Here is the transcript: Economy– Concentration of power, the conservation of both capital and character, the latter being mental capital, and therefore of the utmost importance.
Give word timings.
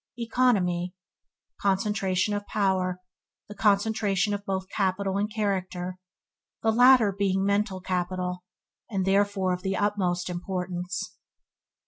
Economy– 0.17 0.95
Concentration 1.61 2.33
of 2.33 2.47
power, 2.47 3.01
the 3.47 3.53
conservation 3.53 4.33
of 4.33 4.43
both 4.47 4.67
capital 4.67 5.15
and 5.19 5.31
character, 5.31 5.99
the 6.63 6.71
latter 6.71 7.11
being 7.11 7.45
mental 7.45 7.79
capital, 7.79 8.43
and 8.89 9.05
therefore 9.05 9.53
of 9.53 9.61
the 9.61 9.77
utmost 9.77 10.27
importance. 10.27 11.15